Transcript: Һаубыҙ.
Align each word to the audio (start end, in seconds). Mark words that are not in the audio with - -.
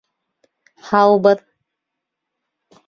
Һаубыҙ. 0.87 1.45